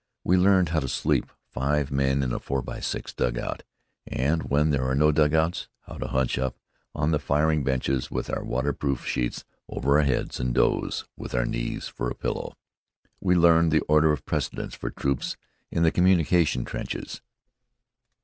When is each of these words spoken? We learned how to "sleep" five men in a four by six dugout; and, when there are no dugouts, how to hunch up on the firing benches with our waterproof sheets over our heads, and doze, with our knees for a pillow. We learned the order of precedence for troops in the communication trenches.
We 0.23 0.35
learned 0.35 0.69
how 0.69 0.79
to 0.79 0.87
"sleep" 0.87 1.27
five 1.51 1.91
men 1.91 2.23
in 2.23 2.33
a 2.33 2.39
four 2.39 2.63
by 2.63 2.79
six 2.79 3.13
dugout; 3.13 3.61
and, 4.07 4.49
when 4.49 4.71
there 4.71 4.83
are 4.83 4.95
no 4.95 5.11
dugouts, 5.11 5.67
how 5.81 5.99
to 5.99 6.07
hunch 6.07 6.39
up 6.39 6.55
on 6.95 7.11
the 7.11 7.19
firing 7.19 7.63
benches 7.63 8.09
with 8.09 8.27
our 8.27 8.43
waterproof 8.43 9.05
sheets 9.05 9.45
over 9.69 9.99
our 9.99 10.03
heads, 10.03 10.39
and 10.39 10.55
doze, 10.55 11.05
with 11.15 11.35
our 11.35 11.45
knees 11.45 11.87
for 11.87 12.09
a 12.09 12.15
pillow. 12.15 12.57
We 13.19 13.35
learned 13.35 13.71
the 13.71 13.81
order 13.81 14.11
of 14.11 14.25
precedence 14.25 14.73
for 14.73 14.89
troops 14.89 15.37
in 15.69 15.83
the 15.83 15.91
communication 15.91 16.65
trenches. 16.65 17.21